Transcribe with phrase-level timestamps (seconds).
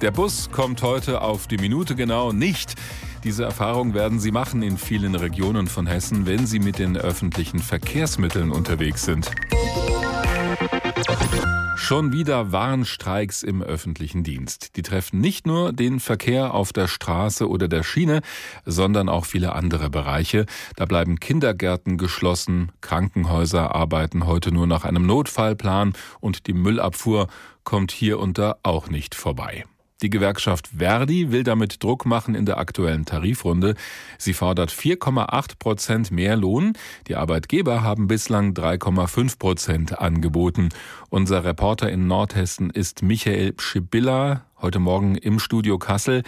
[0.00, 2.74] Der Bus kommt heute auf die Minute genau nicht.
[3.24, 7.58] Diese Erfahrung werden Sie machen in vielen Regionen von Hessen, wenn Sie mit den öffentlichen
[7.58, 9.28] Verkehrsmitteln unterwegs sind.
[11.76, 14.76] Schon wieder Warnstreiks im öffentlichen Dienst.
[14.76, 18.20] Die treffen nicht nur den Verkehr auf der Straße oder der Schiene,
[18.64, 20.46] sondern auch viele andere Bereiche.
[20.76, 27.26] Da bleiben Kindergärten geschlossen, Krankenhäuser arbeiten heute nur nach einem Notfallplan und die Müllabfuhr
[27.64, 29.64] kommt hier und da auch nicht vorbei.
[30.00, 33.74] Die Gewerkschaft Verdi will damit Druck machen in der aktuellen Tarifrunde.
[34.16, 36.74] Sie fordert 4,8 Prozent mehr Lohn.
[37.08, 40.68] Die Arbeitgeber haben bislang 3,5 Prozent angeboten.
[41.10, 46.22] Unser Reporter in Nordhessen ist Michael Schibilla, heute Morgen im Studio Kassel.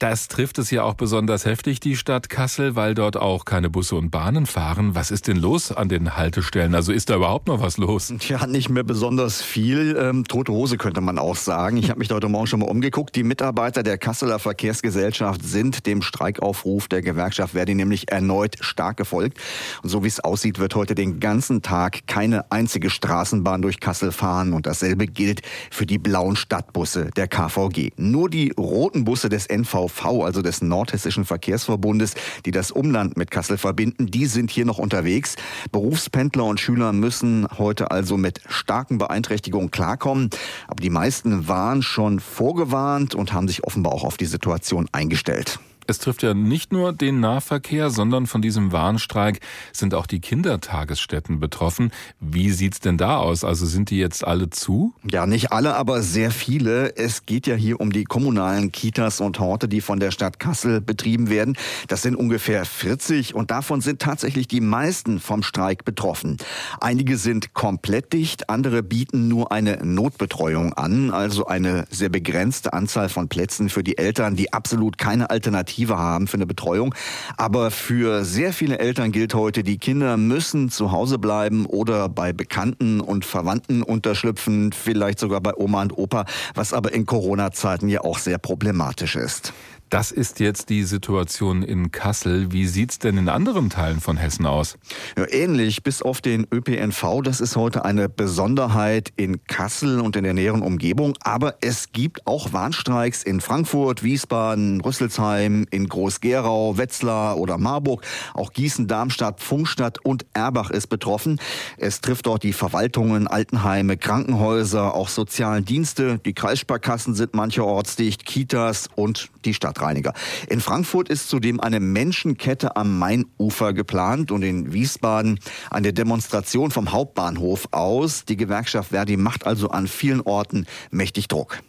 [0.00, 3.94] Das trifft es ja auch besonders heftig, die Stadt Kassel, weil dort auch keine Busse
[3.94, 4.96] und Bahnen fahren.
[4.96, 6.74] Was ist denn los an den Haltestellen?
[6.74, 8.12] Also ist da überhaupt noch was los?
[8.28, 9.96] Ja, nicht mehr besonders viel.
[9.96, 11.76] Ähm, tote Hose könnte man auch sagen.
[11.76, 13.14] Ich habe mich heute Morgen schon mal umgeguckt.
[13.14, 19.38] Die Mitarbeiter der Kasseler Verkehrsgesellschaft sind dem Streikaufruf der Gewerkschaft Verdi nämlich erneut stark gefolgt.
[19.84, 24.10] Und so wie es aussieht, wird heute den ganzen Tag keine einzige Straßenbahn durch Kassel
[24.10, 24.54] fahren.
[24.54, 27.92] Und dasselbe gilt für die blauen Stadtbusse der KVG.
[27.96, 33.30] Nur die roten Busse des NV NVV, also des Nordhessischen Verkehrsverbundes, die das Umland mit
[33.30, 35.36] Kassel verbinden, die sind hier noch unterwegs.
[35.72, 40.30] Berufspendler und Schüler müssen heute also mit starken Beeinträchtigungen klarkommen.
[40.68, 45.58] Aber die meisten waren schon vorgewarnt und haben sich offenbar auch auf die Situation eingestellt.
[45.86, 49.40] Es trifft ja nicht nur den Nahverkehr, sondern von diesem Warnstreik
[49.72, 51.90] sind auch die Kindertagesstätten betroffen.
[52.20, 53.44] Wie sieht's denn da aus?
[53.44, 54.94] Also sind die jetzt alle zu?
[55.10, 56.96] Ja, nicht alle, aber sehr viele.
[56.96, 60.80] Es geht ja hier um die kommunalen Kitas und Horte, die von der Stadt Kassel
[60.80, 61.56] betrieben werden.
[61.88, 66.38] Das sind ungefähr 40 und davon sind tatsächlich die meisten vom Streik betroffen.
[66.80, 73.10] Einige sind komplett dicht, andere bieten nur eine Notbetreuung an, also eine sehr begrenzte Anzahl
[73.10, 76.94] von Plätzen für die Eltern, die absolut keine Alternative Alternative haben für eine Betreuung.
[77.36, 82.32] Aber für sehr viele Eltern gilt heute, die Kinder müssen zu Hause bleiben oder bei
[82.32, 86.24] Bekannten und Verwandten unterschlüpfen, vielleicht sogar bei Oma und Opa,
[86.54, 89.52] was aber in Corona-Zeiten ja auch sehr problematisch ist.
[89.94, 92.50] Das ist jetzt die Situation in Kassel.
[92.50, 94.76] Wie sieht's denn in anderen Teilen von Hessen aus?
[95.16, 97.22] Ja, ähnlich, bis auf den ÖPNV.
[97.22, 101.14] Das ist heute eine Besonderheit in Kassel und in der näheren Umgebung.
[101.20, 108.02] Aber es gibt auch Warnstreiks in Frankfurt, Wiesbaden, Rüsselsheim, in Groß-Gerau, Wetzlar oder Marburg.
[108.34, 111.38] Auch Gießen, Darmstadt, Funkstadt und Erbach ist betroffen.
[111.76, 116.18] Es trifft dort die Verwaltungen, Altenheime, Krankenhäuser, auch sozialen Dienste.
[116.18, 119.83] Die Kreissparkassen sind mancherorts dicht, Kitas und die Stadtrat.
[119.84, 120.12] Stadtreiniger.
[120.48, 125.38] In Frankfurt ist zudem eine Menschenkette am Mainufer geplant und in Wiesbaden
[125.70, 128.24] eine Demonstration vom Hauptbahnhof aus.
[128.24, 131.62] Die Gewerkschaft Verdi macht also an vielen Orten mächtig Druck.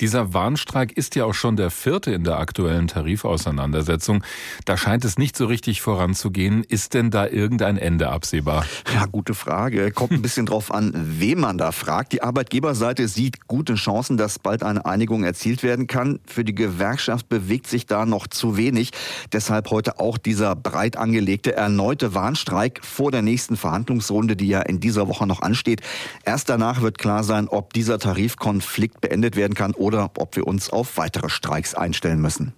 [0.00, 4.22] Dieser Warnstreik ist ja auch schon der vierte in der aktuellen Tarifauseinandersetzung.
[4.64, 6.62] Da scheint es nicht so richtig voranzugehen.
[6.62, 8.64] Ist denn da irgendein Ende absehbar?
[8.94, 9.90] Ja, gute Frage.
[9.90, 12.12] Kommt ein bisschen drauf an, wem man da fragt.
[12.12, 16.20] Die Arbeitgeberseite sieht gute Chancen, dass bald eine Einigung erzielt werden kann.
[16.26, 18.92] Für die Gewerkschaft bewegt sich da noch zu wenig.
[19.32, 24.78] Deshalb heute auch dieser breit angelegte erneute Warnstreik vor der nächsten Verhandlungsrunde, die ja in
[24.78, 25.80] dieser Woche noch ansteht.
[26.24, 30.70] Erst danach wird klar sein, ob dieser Tarifkonflikt beendet werden kann oder ob wir uns
[30.70, 32.52] auf weitere Streiks einstellen müssen.